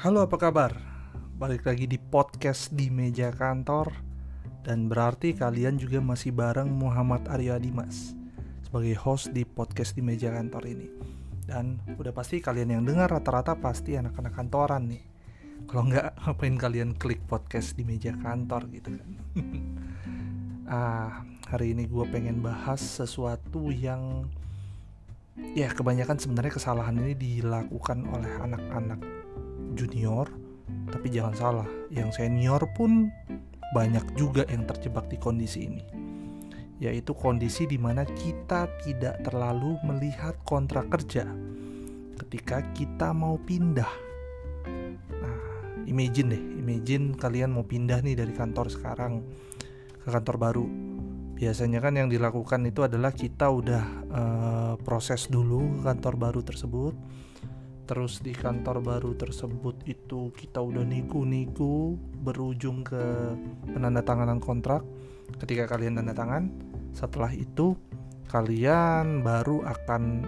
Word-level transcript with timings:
Halo 0.00 0.24
apa 0.24 0.40
kabar? 0.40 0.72
Balik 1.36 1.68
lagi 1.68 1.84
di 1.84 2.00
podcast 2.00 2.72
di 2.72 2.88
meja 2.88 3.28
kantor. 3.36 3.92
Dan 4.64 4.88
berarti 4.88 5.36
kalian 5.36 5.76
juga 5.76 6.00
masih 6.00 6.32
bareng 6.32 6.72
Muhammad 6.72 7.28
Aryo 7.28 7.60
Dimas 7.60 8.16
Sebagai 8.64 8.96
host 8.96 9.36
di 9.36 9.44
podcast 9.44 9.92
di 9.92 10.00
meja 10.00 10.32
kantor 10.32 10.72
ini. 10.72 10.88
Dan 11.44 11.84
udah 12.00 12.16
pasti 12.16 12.40
kalian 12.40 12.80
yang 12.80 12.88
dengar 12.88 13.12
rata-rata 13.12 13.60
pasti 13.60 14.00
anak-anak 14.00 14.32
kantoran 14.32 14.88
nih. 14.88 15.04
Kalau 15.68 15.84
nggak 15.92 16.16
ngapain 16.24 16.56
kalian 16.56 16.96
klik 16.96 17.20
podcast 17.28 17.76
di 17.76 17.84
meja 17.84 18.16
kantor 18.16 18.72
gitu 18.72 18.96
kan? 18.96 19.10
Ah, 20.64 21.28
Hari 21.52 21.76
ini 21.76 21.84
gue 21.84 22.08
pengen 22.08 22.40
bahas 22.40 22.80
sesuatu 22.80 23.68
yang 23.68 24.32
Ya 25.52 25.68
kebanyakan 25.68 26.16
sebenarnya 26.16 26.56
kesalahan 26.56 26.96
ini 27.04 27.12
dilakukan 27.12 28.08
oleh 28.08 28.32
anak-anak 28.48 29.19
junior 29.74 30.28
tapi 30.90 31.10
jangan 31.10 31.34
salah 31.34 31.68
yang 31.90 32.10
senior 32.10 32.62
pun 32.74 33.10
banyak 33.70 34.02
juga 34.18 34.42
yang 34.50 34.66
terjebak 34.66 35.06
di 35.06 35.16
kondisi 35.18 35.66
ini. 35.70 35.82
Yaitu 36.80 37.12
kondisi 37.12 37.68
di 37.68 37.76
mana 37.76 38.02
kita 38.08 38.66
tidak 38.82 39.20
terlalu 39.22 39.76
melihat 39.84 40.34
kontrak 40.48 40.88
kerja 40.88 41.28
ketika 42.26 42.64
kita 42.72 43.12
mau 43.12 43.36
pindah. 43.36 43.92
Nah 45.20 45.38
imagine 45.86 46.28
deh 46.32 46.42
imagine 46.58 47.14
kalian 47.14 47.52
mau 47.52 47.64
pindah 47.64 48.00
nih 48.00 48.16
dari 48.16 48.32
kantor 48.32 48.72
sekarang 48.72 49.22
ke 50.00 50.08
kantor 50.08 50.36
baru. 50.40 50.66
Biasanya 51.36 51.80
kan 51.80 51.96
yang 51.96 52.08
dilakukan 52.12 52.68
itu 52.68 52.84
adalah 52.84 53.16
kita 53.16 53.48
udah 53.48 53.84
uh, 54.12 54.74
proses 54.80 55.28
dulu 55.32 55.80
kantor 55.80 56.20
baru 56.20 56.40
tersebut 56.44 56.92
terus 57.90 58.22
di 58.22 58.30
kantor 58.30 58.86
baru 58.86 59.18
tersebut 59.18 59.82
itu 59.82 60.30
kita 60.38 60.62
udah 60.62 60.86
nego-nego 60.86 61.98
berujung 62.22 62.86
ke 62.86 63.34
penandatanganan 63.66 64.38
kontrak. 64.38 64.86
Ketika 65.42 65.66
kalian 65.66 65.98
tanda 65.98 66.14
tangan 66.14 66.54
setelah 66.94 67.34
itu 67.34 67.74
kalian 68.30 69.26
baru 69.26 69.66
akan 69.66 70.22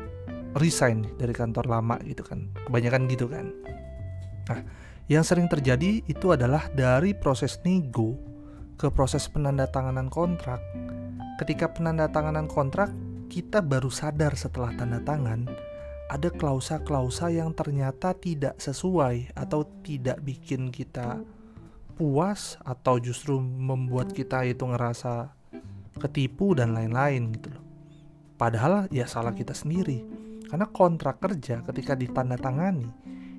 resign 0.58 1.06
dari 1.22 1.30
kantor 1.30 1.70
lama 1.70 2.02
gitu 2.02 2.26
kan. 2.26 2.50
Kebanyakan 2.66 3.06
gitu 3.06 3.30
kan. 3.30 3.54
Nah 4.50 4.66
yang 5.06 5.22
sering 5.22 5.46
terjadi 5.46 6.02
itu 6.10 6.34
adalah 6.34 6.66
dari 6.74 7.14
proses 7.14 7.62
nego 7.62 8.18
ke 8.74 8.90
proses 8.90 9.30
penandatanganan 9.30 10.10
kontrak. 10.10 10.58
Ketika 11.38 11.70
penandatanganan 11.70 12.50
kontrak, 12.50 12.90
kita 13.30 13.62
baru 13.62 13.86
sadar 13.86 14.34
setelah 14.34 14.74
tanda 14.74 14.98
tangan 14.98 15.71
ada 16.12 16.28
klausa-klausa 16.28 17.32
yang 17.32 17.56
ternyata 17.56 18.12
tidak 18.12 18.60
sesuai 18.60 19.32
atau 19.32 19.64
tidak 19.80 20.20
bikin 20.20 20.68
kita 20.68 21.24
puas 21.96 22.60
atau 22.68 23.00
justru 23.00 23.40
membuat 23.40 24.12
kita 24.12 24.44
itu 24.44 24.68
ngerasa 24.68 25.32
ketipu 25.96 26.52
dan 26.52 26.76
lain-lain 26.76 27.32
gitu 27.32 27.48
loh. 27.56 27.64
Padahal 28.36 28.92
ya 28.92 29.08
salah 29.08 29.32
kita 29.32 29.56
sendiri. 29.56 30.04
Karena 30.52 30.68
kontrak 30.68 31.16
kerja 31.16 31.64
ketika 31.64 31.96
ditandatangani 31.96 32.92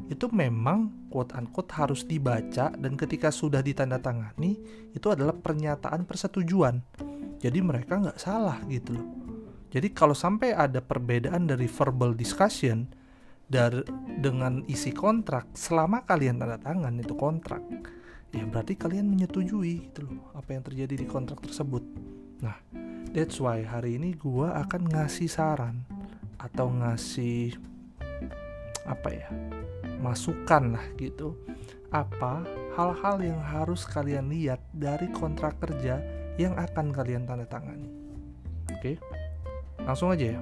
itu 0.09 0.25
memang 0.33 1.07
quote 1.13 1.37
unquote 1.37 1.71
harus 1.77 2.03
dibaca 2.09 2.73
dan 2.73 2.93
ketika 2.97 3.29
sudah 3.29 3.61
ditandatangani 3.61 4.59
itu 4.91 5.07
adalah 5.07 5.31
pernyataan 5.31 6.03
persetujuan 6.03 6.83
jadi 7.39 7.59
mereka 7.63 8.03
nggak 8.03 8.19
salah 8.19 8.59
gitu 8.67 8.99
loh 8.99 9.22
jadi 9.73 9.89
kalau 9.89 10.13
sampai 10.13 10.53
ada 10.53 10.79
perbedaan 10.79 11.49
dari 11.49 11.65
verbal 11.65 12.13
discussion 12.13 12.85
dari 13.49 13.81
dengan 14.21 14.61
isi 14.69 14.93
kontrak 14.93 15.51
selama 15.57 16.05
kalian 16.05 16.37
tanda 16.37 16.61
tangan 16.61 16.93
itu 17.01 17.17
kontrak 17.17 17.65
ya 18.29 18.45
berarti 18.45 18.77
kalian 18.77 19.09
menyetujui 19.09 19.89
gitu 19.89 20.05
loh 20.05 20.29
apa 20.37 20.53
yang 20.53 20.63
terjadi 20.63 20.93
di 20.93 21.05
kontrak 21.09 21.41
tersebut 21.41 21.83
nah 22.39 22.57
that's 23.11 23.41
why 23.41 23.61
hari 23.65 23.97
ini 23.97 24.13
gua 24.13 24.61
akan 24.63 24.89
ngasih 24.89 25.27
saran 25.27 25.83
atau 26.37 26.69
ngasih 26.69 27.57
apa 28.85 29.09
ya 29.11 29.29
masukan 29.99 30.75
lah 30.75 30.85
gitu 30.99 31.35
apa 31.93 32.43
hal-hal 32.73 33.21
yang 33.21 33.39
harus 33.39 33.85
kalian 33.85 34.33
lihat 34.33 34.59
dari 34.73 35.07
kontrak 35.13 35.55
kerja 35.61 36.01
yang 36.41 36.57
akan 36.57 36.89
kalian 36.89 37.29
tanda 37.29 37.45
tangani. 37.45 37.85
Oke, 38.73 38.97
langsung 39.83 40.11
aja 40.11 40.35
ya. 40.35 40.39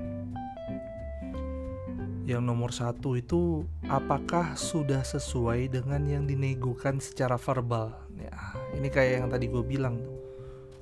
Yang 2.22 2.44
nomor 2.46 2.72
satu 2.72 3.18
itu 3.18 3.66
apakah 3.90 4.54
sudah 4.56 5.02
sesuai 5.04 5.74
dengan 5.74 6.06
yang 6.06 6.24
dinegokan 6.30 7.02
secara 7.02 7.36
verbal? 7.36 7.92
Ya, 8.16 8.32
ini 8.78 8.88
kayak 8.88 9.26
yang 9.26 9.30
tadi 9.34 9.50
gue 9.50 9.64
bilang 9.66 10.00
tuh. 10.00 10.18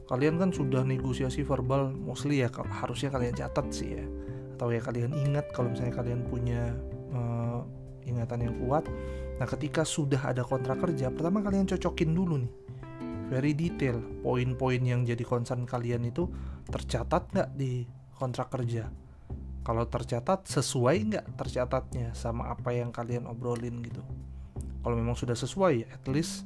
Kalian 0.10 0.42
kan 0.42 0.50
sudah 0.50 0.82
negosiasi 0.82 1.46
verbal, 1.46 1.94
mostly 1.94 2.42
ya 2.42 2.50
harusnya 2.52 3.14
kalian 3.14 3.34
catat 3.38 3.70
sih 3.70 3.94
ya, 3.94 4.06
atau 4.58 4.74
ya 4.74 4.82
kalian 4.82 5.14
ingat 5.14 5.54
kalau 5.54 5.70
misalnya 5.70 6.02
kalian 6.02 6.26
punya 6.26 6.74
uh, 7.14 7.62
ingatan 8.10 8.50
yang 8.50 8.56
kuat. 8.66 8.90
Nah, 9.38 9.46
ketika 9.46 9.86
sudah 9.86 10.34
ada 10.34 10.42
kontrak 10.42 10.82
kerja, 10.82 11.14
pertama 11.14 11.46
kalian 11.46 11.70
cocokin 11.70 12.12
dulu 12.12 12.42
nih 12.42 12.54
very 13.30 13.54
detail 13.54 14.02
poin-poin 14.26 14.82
yang 14.82 15.06
jadi 15.06 15.22
concern 15.22 15.64
kalian 15.70 16.10
itu 16.10 16.26
tercatat 16.66 17.30
nggak 17.30 17.50
di 17.54 17.86
kontrak 18.20 18.52
kerja 18.52 18.92
kalau 19.64 19.88
tercatat 19.88 20.44
sesuai 20.44 20.96
nggak 21.08 21.26
tercatatnya 21.40 22.12
sama 22.12 22.52
apa 22.52 22.76
yang 22.76 22.92
kalian 22.92 23.26
obrolin 23.32 23.80
gitu 23.80 24.04
kalau 24.84 25.00
memang 25.00 25.16
sudah 25.16 25.40
sesuai 25.40 25.88
at 25.88 26.04
least 26.12 26.44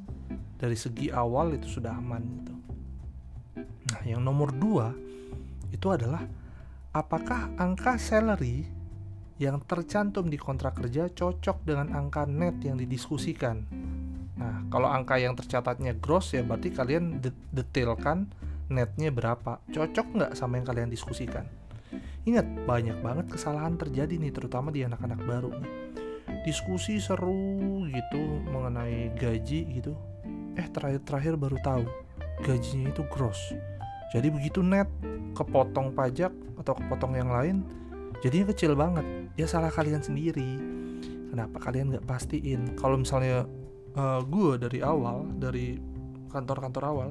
dari 0.62 0.78
segi 0.78 1.10
awal 1.10 1.58
itu 1.58 1.66
sudah 1.66 1.98
aman 1.98 2.22
gitu 2.22 2.54
nah 3.90 4.02
yang 4.06 4.22
nomor 4.22 4.54
dua 4.54 4.94
itu 5.74 5.90
adalah 5.90 6.22
apakah 6.94 7.50
angka 7.58 7.98
salary 7.98 8.70
yang 9.42 9.58
tercantum 9.66 10.30
di 10.30 10.38
kontrak 10.38 10.78
kerja 10.78 11.10
cocok 11.10 11.66
dengan 11.66 11.90
angka 11.98 12.30
net 12.30 12.62
yang 12.62 12.78
didiskusikan 12.78 13.66
Nah, 14.34 14.66
kalau 14.68 14.90
angka 14.90 15.22
yang 15.22 15.38
tercatatnya 15.38 15.94
gross 15.96 16.34
ya 16.34 16.42
berarti 16.42 16.74
kalian 16.74 17.22
de 17.22 17.30
detailkan 17.54 18.28
netnya 18.68 19.14
berapa. 19.14 19.62
Cocok 19.70 20.08
nggak 20.20 20.32
sama 20.34 20.58
yang 20.58 20.68
kalian 20.68 20.90
diskusikan? 20.90 21.46
Ingat, 22.24 22.48
banyak 22.64 23.04
banget 23.04 23.26
kesalahan 23.28 23.76
terjadi 23.76 24.16
nih, 24.16 24.32
terutama 24.32 24.72
di 24.72 24.88
anak-anak 24.88 25.20
baru. 25.28 25.52
Diskusi 26.48 27.00
seru 27.00 27.84
gitu 27.92 28.22
mengenai 28.48 29.12
gaji 29.20 29.68
gitu. 29.80 29.94
Eh, 30.56 30.68
terakhir-terakhir 30.72 31.36
baru 31.36 31.58
tahu 31.60 31.84
gajinya 32.44 32.92
itu 32.92 33.04
gross. 33.12 33.56
Jadi 34.16 34.32
begitu 34.32 34.64
net 34.64 34.88
kepotong 35.36 35.92
pajak 35.92 36.32
atau 36.62 36.74
kepotong 36.78 37.18
yang 37.18 37.32
lain, 37.32 37.66
jadinya 38.24 38.56
kecil 38.56 38.78
banget. 38.78 39.04
Ya 39.36 39.50
salah 39.50 39.74
kalian 39.74 40.00
sendiri. 40.00 40.60
Kenapa 41.34 41.58
kalian 41.60 41.92
nggak 41.92 42.06
pastiin? 42.06 42.78
Kalau 42.78 43.02
misalnya 43.02 43.50
uh, 43.98 44.20
eh, 44.20 44.22
gue 44.24 44.52
dari 44.62 44.80
awal 44.80 45.28
dari 45.38 45.78
kantor-kantor 46.30 46.84
awal 46.86 47.10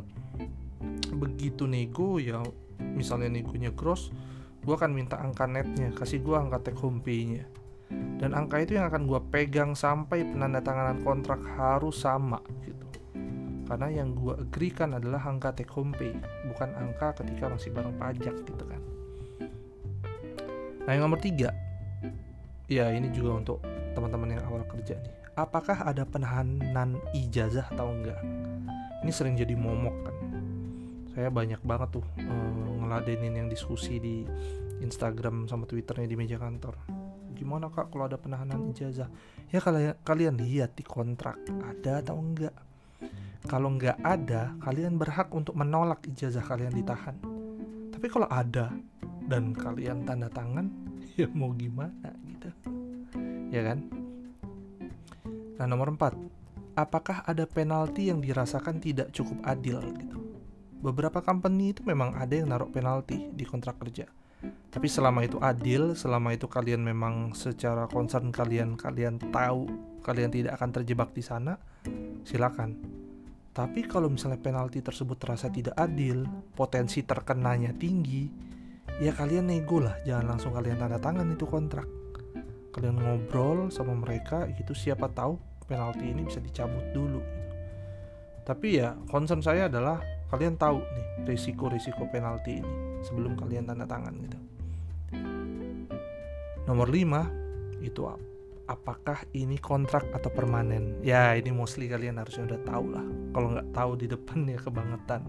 begitu 1.14 1.68
nego 1.68 2.18
ya 2.18 2.42
misalnya 2.82 3.30
negonya 3.30 3.70
gross 3.70 4.10
gue 4.62 4.74
akan 4.78 4.94
minta 4.94 5.18
angka 5.18 5.50
netnya 5.50 5.90
kasih 5.90 6.22
gue 6.22 6.38
angka 6.38 6.70
take 6.70 6.78
home 6.78 7.02
pay 7.02 7.26
nya 7.26 7.44
dan 8.22 8.38
angka 8.38 8.62
itu 8.62 8.78
yang 8.78 8.86
akan 8.86 9.10
gue 9.10 9.20
pegang 9.34 9.74
sampai 9.74 10.22
penandatanganan 10.22 11.02
kontrak 11.02 11.42
harus 11.58 12.06
sama 12.06 12.38
gitu. 12.62 12.86
Karena 13.66 13.90
yang 13.90 14.14
gue 14.14 14.38
agree 14.38 14.70
kan 14.70 14.94
adalah 14.94 15.18
angka 15.26 15.58
take 15.58 15.72
home 15.74 15.90
pay 15.90 16.14
bukan 16.46 16.70
angka 16.78 17.18
ketika 17.18 17.50
masih 17.50 17.74
bareng 17.74 17.98
pajak 17.98 18.34
gitu 18.46 18.64
kan. 18.64 18.80
Nah 20.86 20.90
yang 20.94 21.10
nomor 21.10 21.18
tiga. 21.18 21.50
Ya 22.70 22.88
ini 22.94 23.10
juga 23.10 23.42
untuk 23.42 23.58
teman-teman 23.92 24.38
yang 24.38 24.42
awal 24.46 24.62
kerja 24.70 24.96
nih. 25.02 25.14
Apakah 25.34 25.82
ada 25.82 26.06
penahanan 26.06 27.02
ijazah 27.10 27.66
atau 27.74 27.90
enggak? 27.90 28.20
Ini 29.02 29.10
sering 29.10 29.34
jadi 29.34 29.58
momok 29.58 29.96
kan 30.06 30.16
saya 31.12 31.28
banyak 31.28 31.60
banget 31.60 32.00
tuh 32.00 32.06
uh, 32.24 32.72
ngeladenin 32.80 33.44
yang 33.44 33.48
diskusi 33.52 34.00
di 34.00 34.24
Instagram 34.80 35.46
sama 35.46 35.68
Twitternya 35.68 36.08
di 36.08 36.16
meja 36.16 36.40
kantor. 36.40 36.74
Gimana 37.36 37.68
kak 37.68 37.92
kalau 37.92 38.08
ada 38.08 38.16
penahanan 38.16 38.72
ijazah? 38.72 39.08
Ya 39.52 39.60
kalian 39.60 39.94
kalian 40.02 40.34
lihat 40.40 40.74
di 40.74 40.84
kontrak 40.84 41.36
ada 41.62 42.00
atau 42.00 42.16
enggak? 42.18 42.56
Kalau 43.44 43.74
enggak 43.74 43.98
ada 44.00 44.56
kalian 44.64 44.96
berhak 44.96 45.28
untuk 45.34 45.54
menolak 45.54 46.00
ijazah 46.08 46.42
kalian 46.42 46.72
ditahan. 46.72 47.16
Tapi 47.92 48.06
kalau 48.08 48.26
ada 48.32 48.72
dan 49.28 49.54
kalian 49.54 50.08
tanda 50.08 50.32
tangan 50.32 50.66
ya 51.20 51.28
mau 51.30 51.52
gimana 51.52 52.10
gitu? 52.26 52.48
Ya 53.52 53.62
kan? 53.68 53.84
Nah, 55.60 55.66
nomor 55.68 55.92
4. 55.92 56.16
Apakah 56.72 57.20
ada 57.28 57.44
penalti 57.44 58.08
yang 58.08 58.24
dirasakan 58.24 58.80
tidak 58.80 59.12
cukup 59.12 59.36
adil 59.44 59.78
gitu? 60.00 60.21
Beberapa 60.82 61.22
company 61.22 61.70
itu 61.70 61.86
memang 61.86 62.18
ada 62.18 62.34
yang 62.34 62.50
naruh 62.50 62.68
penalti 62.68 63.30
di 63.30 63.46
kontrak 63.46 63.78
kerja. 63.78 64.10
tapi 64.74 64.90
selama 64.90 65.22
itu 65.22 65.38
adil 65.38 65.94
selama 65.94 66.34
itu 66.34 66.50
kalian 66.50 66.82
memang 66.82 67.30
secara 67.30 67.86
concern 67.86 68.34
kalian 68.34 68.74
kalian 68.74 69.22
tahu 69.30 69.70
kalian 70.02 70.34
tidak 70.34 70.58
akan 70.58 70.82
terjebak 70.82 71.14
di 71.14 71.22
sana 71.22 71.62
silakan 72.26 72.74
tapi 73.52 73.84
kalau 73.84 74.08
misalnya 74.08 74.40
penalti 74.40 74.80
tersebut 74.80 75.20
terasa 75.20 75.52
tidak 75.52 75.76
adil, 75.76 76.24
potensi 76.56 77.04
terkenanya 77.04 77.76
tinggi, 77.76 78.24
ya 78.96 79.12
kalian 79.12 79.52
nego 79.52 79.76
lah, 79.76 80.00
jangan 80.08 80.24
langsung 80.24 80.56
kalian 80.56 80.80
tanda 80.80 80.96
tangan 80.96 81.28
itu 81.28 81.44
kontrak. 81.44 81.84
Kalian 82.72 82.96
ngobrol 82.96 83.68
sama 83.68 83.92
mereka, 83.92 84.48
itu 84.56 84.72
siapa 84.72 85.12
tahu 85.12 85.36
penalti 85.68 86.08
ini 86.08 86.24
bisa 86.24 86.40
dicabut 86.40 86.96
dulu. 86.96 87.20
Tapi 88.48 88.80
ya 88.80 88.96
concern 89.12 89.44
saya 89.44 89.68
adalah 89.68 90.00
kalian 90.32 90.56
tahu 90.56 90.80
nih 90.80 91.28
risiko-risiko 91.28 92.08
penalti 92.08 92.64
ini 92.64 92.72
sebelum 93.04 93.36
kalian 93.36 93.68
tanda 93.68 93.84
tangan 93.84 94.16
gitu. 94.16 94.38
Nomor 96.64 96.88
5 96.88 97.84
itu 97.84 98.02
apa? 98.08 98.32
apakah 98.70 99.28
ini 99.36 99.60
kontrak 99.60 100.08
atau 100.16 100.32
permanen? 100.32 100.96
Ya 101.04 101.36
ini 101.36 101.52
mostly 101.52 101.92
kalian 101.92 102.16
harusnya 102.16 102.48
udah 102.48 102.60
tahu 102.64 102.84
lah. 102.88 103.04
Kalau 103.36 103.48
nggak 103.52 103.68
tahu 103.76 103.92
di 104.00 104.06
depan 104.08 104.48
ya 104.48 104.56
kebangetan. 104.56 105.22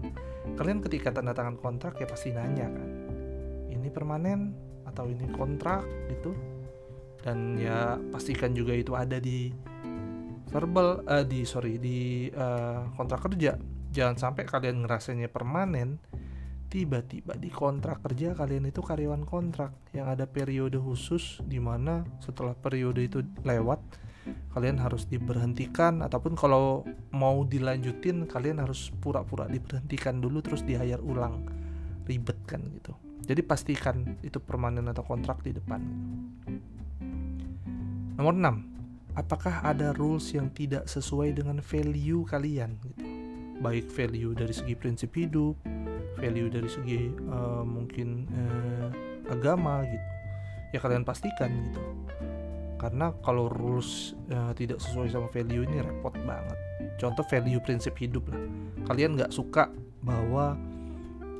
Kalian 0.56 0.78
ketika 0.80 1.12
tanda 1.12 1.36
tangan 1.36 1.60
kontrak 1.60 2.00
ya 2.00 2.08
pasti 2.08 2.32
nanya 2.32 2.72
kan 2.72 2.88
ini 3.68 3.92
permanen 3.92 4.56
atau 4.88 5.10
ini 5.12 5.28
kontrak? 5.36 5.84
gitu. 6.08 6.32
Dan 7.20 7.60
ya 7.60 8.00
pastikan 8.08 8.56
juga 8.56 8.72
itu 8.72 8.96
ada 8.96 9.20
di 9.20 9.52
verbal 10.48 11.04
uh, 11.04 11.24
di 11.24 11.44
sorry 11.44 11.76
di 11.76 12.28
uh, 12.32 12.88
kontrak 12.96 13.28
kerja 13.28 13.73
jangan 13.94 14.18
sampai 14.18 14.42
kalian 14.42 14.82
ngerasanya 14.82 15.30
permanen 15.30 16.02
tiba-tiba 16.66 17.38
di 17.38 17.54
kontrak 17.54 18.02
kerja 18.02 18.34
kalian 18.34 18.66
itu 18.66 18.82
karyawan 18.82 19.22
kontrak 19.22 19.70
yang 19.94 20.10
ada 20.10 20.26
periode 20.26 20.74
khusus 20.74 21.38
di 21.46 21.62
mana 21.62 22.02
setelah 22.18 22.58
periode 22.58 23.06
itu 23.06 23.22
lewat 23.46 23.78
kalian 24.50 24.82
harus 24.82 25.06
diberhentikan. 25.06 26.02
Ataupun 26.02 26.34
kalau 26.34 26.82
mau 27.14 27.46
dilanjutin 27.46 28.26
kalian 28.26 28.58
harus 28.58 28.90
pura-pura 28.98 29.46
diberhentikan 29.46 30.18
dulu 30.18 30.42
terus 30.42 30.66
di 30.66 30.74
ulang. 30.98 31.46
Ribet 32.04 32.42
kan 32.42 32.60
gitu. 32.74 32.90
Jadi 33.24 33.40
pastikan 33.46 34.18
itu 34.26 34.42
permanen 34.42 34.90
atau 34.90 35.06
kontrak 35.06 35.46
di 35.46 35.54
depan. 35.54 35.80
Nomor 38.18 38.34
6 38.34 38.74
apakah 39.14 39.62
ada 39.62 39.94
rules 39.94 40.34
yang 40.34 40.50
tidak 40.50 40.90
sesuai 40.90 41.38
dengan 41.38 41.62
value 41.62 42.26
kalian 42.26 42.74
gitu 42.82 43.03
baik 43.62 43.86
value 43.90 44.34
dari 44.34 44.50
segi 44.50 44.74
prinsip 44.74 45.14
hidup 45.14 45.54
value 46.18 46.48
dari 46.48 46.70
segi 46.70 47.10
uh, 47.28 47.60
mungkin 47.66 48.24
uh, 48.30 48.88
agama 49.28 49.82
gitu. 49.84 50.06
Ya 50.74 50.78
kalian 50.82 51.06
pastikan 51.06 51.50
gitu. 51.70 51.82
Karena 52.78 53.14
kalau 53.22 53.46
rules 53.48 54.12
uh, 54.32 54.50
tidak 54.56 54.82
sesuai 54.82 55.12
sama 55.12 55.28
value 55.30 55.62
ini 55.68 55.84
repot 55.84 56.14
banget. 56.24 56.58
Contoh 56.98 57.22
value 57.28 57.60
prinsip 57.62 57.94
hidup 57.98 58.26
lah. 58.30 58.40
Kalian 58.90 59.20
nggak 59.20 59.32
suka 59.32 59.70
bahwa 60.04 60.58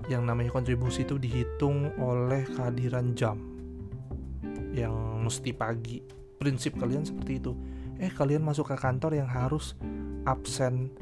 yang 0.09 0.29
namanya 0.29 0.53
kontribusi 0.53 1.03
itu 1.09 1.17
dihitung 1.17 1.97
oleh 1.97 2.45
kehadiran 2.45 3.17
jam 3.17 3.41
yang 4.77 5.25
mesti 5.25 5.57
pagi. 5.57 6.05
Prinsip 6.39 6.77
kalian 6.77 7.09
seperti 7.09 7.41
itu. 7.41 7.53
Eh 7.99 8.13
kalian 8.13 8.45
masuk 8.45 8.69
ke 8.69 8.77
kantor 8.77 9.17
yang 9.17 9.29
harus 9.29 9.79
absen 10.29 10.93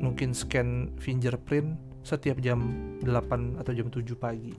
mungkin 0.00 0.32
scan 0.32 0.96
fingerprint 0.96 1.76
setiap 2.00 2.40
jam 2.40 2.64
8 3.04 3.60
atau 3.60 3.72
jam 3.76 3.92
7 3.92 4.16
pagi. 4.16 4.56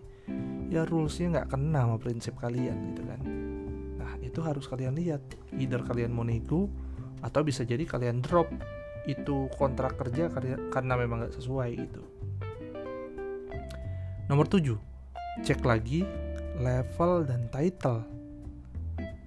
Ya 0.70 0.86
rulesnya 0.86 1.42
nggak 1.42 1.50
kena 1.58 1.84
sama 1.84 1.98
prinsip 1.98 2.38
kalian 2.38 2.94
gitu 2.94 3.04
kan. 3.04 3.20
Nah 3.98 4.14
itu 4.22 4.40
harus 4.46 4.70
kalian 4.70 4.96
lihat. 4.96 5.20
Either 5.58 5.82
kalian 5.82 6.14
mau 6.14 6.24
nego 6.24 6.70
atau 7.20 7.42
bisa 7.42 7.66
jadi 7.66 7.84
kalian 7.84 8.22
drop 8.22 8.48
itu 9.10 9.50
kontrak 9.58 9.98
kerja 9.98 10.30
karena 10.70 10.94
memang 10.94 11.26
nggak 11.26 11.36
sesuai 11.36 11.70
gitu. 11.74 12.04
Nomor 14.30 14.48
7 14.48 14.78
cek 15.44 15.66
lagi 15.66 16.06
level 16.62 17.26
dan 17.26 17.50
title. 17.50 18.06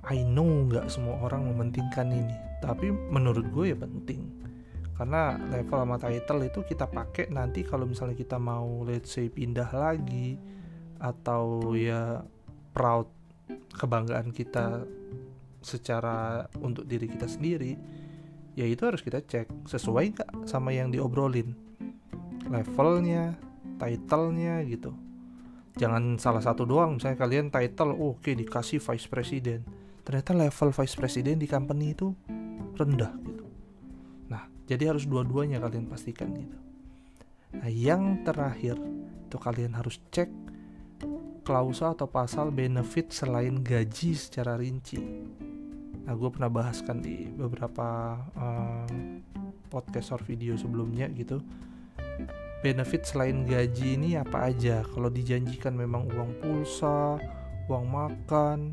I 0.06 0.22
know 0.22 0.70
nggak 0.70 0.86
semua 0.92 1.18
orang 1.26 1.50
mementingkan 1.50 2.12
ini 2.12 2.36
tapi 2.64 2.88
menurut 2.92 3.44
gue 3.52 3.72
ya 3.72 3.76
penting 3.76 4.43
karena 4.94 5.34
level 5.50 5.78
sama 5.82 5.96
title 5.98 6.46
itu 6.46 6.60
kita 6.62 6.86
pakai 6.86 7.26
nanti 7.34 7.66
kalau 7.66 7.82
misalnya 7.82 8.14
kita 8.14 8.38
mau 8.38 8.86
let's 8.86 9.10
say 9.10 9.26
pindah 9.26 9.66
lagi 9.74 10.38
atau 11.02 11.74
ya 11.74 12.22
proud 12.70 13.10
kebanggaan 13.74 14.30
kita 14.30 14.86
secara 15.64 16.46
untuk 16.62 16.86
diri 16.86 17.10
kita 17.10 17.26
sendiri 17.26 17.74
ya 18.54 18.64
itu 18.70 18.86
harus 18.86 19.02
kita 19.02 19.18
cek 19.18 19.66
sesuai 19.66 20.14
nggak 20.14 20.30
sama 20.46 20.70
yang 20.70 20.94
diobrolin. 20.94 21.58
Levelnya 22.46 23.34
titlenya 23.82 24.62
gitu. 24.62 24.94
Jangan 25.74 26.22
salah 26.22 26.38
satu 26.38 26.62
doang 26.62 27.02
misalnya 27.02 27.18
kalian 27.18 27.50
title 27.50 27.98
oke 27.98 28.22
okay, 28.22 28.38
dikasih 28.38 28.78
vice 28.78 29.10
president. 29.10 29.66
Ternyata 30.06 30.38
level 30.38 30.70
vice 30.70 30.94
president 30.94 31.42
di 31.42 31.50
company 31.50 31.98
itu 31.98 32.14
rendah 32.78 33.10
gitu 33.26 33.33
jadi 34.64 34.96
harus 34.96 35.04
dua-duanya 35.04 35.60
kalian 35.60 35.88
pastikan 35.88 36.32
gitu. 36.32 36.58
Nah, 37.54 37.70
yang 37.70 38.24
terakhir 38.26 38.80
itu 39.28 39.36
kalian 39.38 39.76
harus 39.76 40.00
cek 40.10 40.30
klausa 41.44 41.92
atau 41.92 42.08
pasal 42.08 42.48
benefit 42.48 43.12
selain 43.12 43.60
gaji 43.60 44.16
secara 44.16 44.56
rinci. 44.56 44.98
Nah, 46.04 46.12
gue 46.16 46.28
pernah 46.32 46.48
bahaskan 46.48 47.04
di 47.04 47.28
beberapa 47.28 48.18
um, 48.36 49.20
podcast 49.68 50.16
or 50.16 50.22
video 50.24 50.56
sebelumnya 50.56 51.08
gitu. 51.12 51.38
Benefit 52.64 53.04
selain 53.04 53.44
gaji 53.44 54.00
ini 54.00 54.16
apa 54.16 54.48
aja? 54.48 54.80
Kalau 54.88 55.12
dijanjikan 55.12 55.76
memang 55.76 56.08
uang 56.16 56.40
pulsa, 56.40 57.20
uang 57.68 57.84
makan, 57.84 58.72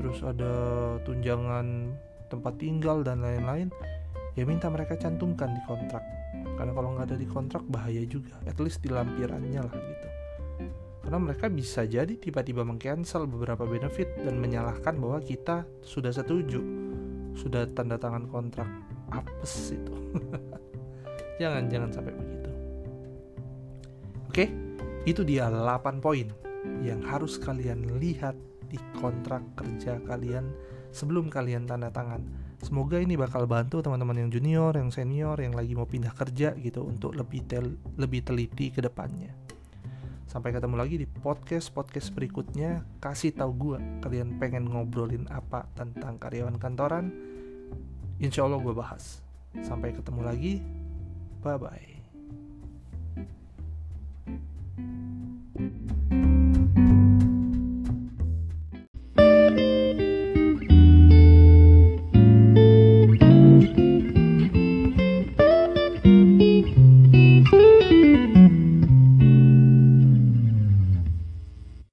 terus 0.00 0.24
ada 0.24 0.96
tunjangan 1.04 1.92
tempat 2.32 2.56
tinggal 2.56 3.04
dan 3.04 3.20
lain-lain 3.20 3.68
ya 4.36 4.44
minta 4.44 4.68
mereka 4.68 4.94
cantumkan 4.94 5.56
di 5.56 5.62
kontrak. 5.64 6.04
Karena 6.56 6.72
kalau 6.76 6.94
nggak 6.94 7.12
ada 7.12 7.18
di 7.18 7.26
kontrak 7.26 7.64
bahaya 7.66 8.04
juga. 8.04 8.36
At 8.44 8.60
least 8.60 8.84
di 8.84 8.92
lampirannya 8.92 9.60
lah 9.64 9.74
gitu. 9.74 10.08
Karena 11.06 11.18
mereka 11.22 11.46
bisa 11.48 11.88
jadi 11.88 12.14
tiba-tiba 12.18 12.66
mengcancel 12.66 13.24
beberapa 13.30 13.64
benefit 13.64 14.10
dan 14.20 14.36
menyalahkan 14.36 14.94
bahwa 15.00 15.18
kita 15.24 15.64
sudah 15.80 16.12
setuju. 16.12 16.60
Sudah 17.32 17.64
tanda 17.72 17.96
tangan 17.96 18.28
kontrak. 18.28 18.68
Apes 19.10 19.72
itu. 19.72 19.94
Jangan 21.36 21.68
jangan 21.68 21.92
sampai 21.92 22.16
begitu. 22.16 22.50
Oke? 24.24 24.44
Itu 25.04 25.20
dia 25.20 25.52
8 25.52 26.00
poin 26.00 26.32
yang 26.80 27.04
harus 27.04 27.36
kalian 27.36 28.00
lihat 28.00 28.34
di 28.66 28.80
kontrak 28.98 29.44
kerja 29.54 30.00
kalian 30.02 30.48
sebelum 30.90 31.30
kalian 31.30 31.68
tanda 31.68 31.92
tangan 31.92 32.24
Semoga 32.64 32.96
ini 32.96 33.20
bakal 33.20 33.44
bantu 33.44 33.84
teman-teman 33.84 34.26
yang 34.26 34.30
junior, 34.32 34.72
yang 34.72 34.88
senior, 34.88 35.36
yang 35.36 35.52
lagi 35.52 35.76
mau 35.76 35.84
pindah 35.84 36.16
kerja 36.16 36.56
gitu 36.56 36.88
untuk 36.88 37.12
lebih 37.12 37.44
tel 37.44 37.76
lebih 38.00 38.24
teliti 38.24 38.72
ke 38.72 38.80
depannya. 38.80 39.32
Sampai 40.26 40.52
ketemu 40.52 40.76
lagi 40.76 40.96
di 41.00 41.06
podcast-podcast 41.06 42.12
berikutnya. 42.12 42.84
Kasih 43.00 43.32
tahu 43.32 43.52
gue 43.56 43.78
kalian 44.04 44.36
pengen 44.36 44.68
ngobrolin 44.68 45.24
apa 45.32 45.64
tentang 45.78 46.20
karyawan 46.20 46.60
kantoran. 46.60 47.08
Insya 48.20 48.44
Allah 48.44 48.60
gue 48.60 48.74
bahas. 48.74 49.24
Sampai 49.64 49.96
ketemu 49.96 50.20
lagi. 50.24 50.54
Bye-bye. 51.40 51.95